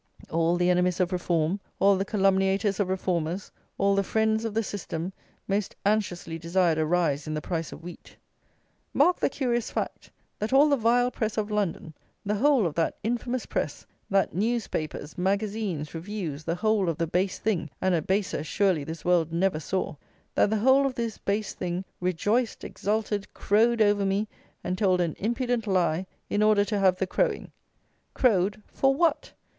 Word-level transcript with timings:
All 0.31 0.55
the 0.57 0.71
enemies 0.71 0.99
of 0.99 1.11
Reform, 1.11 1.59
all 1.79 1.95
the 1.95 2.05
calumniators 2.05 2.79
of 2.79 2.89
Reformers, 2.89 3.51
all 3.77 3.93
the 3.93 4.01
friends 4.01 4.45
of 4.45 4.55
the 4.55 4.63
System, 4.63 5.13
most 5.47 5.75
anxiously 5.85 6.39
desired 6.39 6.79
a 6.79 6.87
rise 6.87 7.27
in 7.27 7.35
the 7.35 7.39
price 7.39 7.71
of 7.71 7.83
wheat. 7.83 8.17
Mark 8.95 9.19
the 9.19 9.29
curious 9.29 9.69
fact, 9.69 10.09
that 10.39 10.51
all 10.51 10.69
the 10.69 10.75
vile 10.75 11.11
press 11.11 11.37
of 11.37 11.51
London; 11.51 11.93
the 12.25 12.33
whole 12.33 12.65
of 12.65 12.73
that 12.73 12.97
infamous 13.03 13.45
press; 13.45 13.85
that 14.09 14.33
newspapers, 14.33 15.19
magazines, 15.19 15.93
reviews: 15.93 16.45
the 16.45 16.55
whole 16.55 16.89
of 16.89 16.97
the 16.97 17.05
base 17.05 17.37
thing; 17.37 17.69
and 17.79 17.93
a 17.93 18.01
baser 18.01 18.43
surely 18.43 18.83
this 18.83 19.05
world 19.05 19.31
never 19.31 19.59
saw; 19.59 19.95
that 20.33 20.49
the 20.49 20.57
whole 20.57 20.87
of 20.87 20.95
this 20.95 21.19
base 21.19 21.53
thing 21.53 21.85
rejoiced, 21.99 22.63
exulted, 22.63 23.31
crowed 23.35 23.83
over 23.83 24.03
me, 24.03 24.27
and 24.63 24.79
told 24.79 24.99
an 24.99 25.13
impudent 25.19 25.67
lie, 25.67 26.07
in 26.27 26.41
order 26.41 26.65
to 26.65 26.79
have 26.79 26.97
the 26.97 27.05
crowing; 27.05 27.51
crowed, 28.15 28.63
for 28.65 28.95
what? 28.95 29.33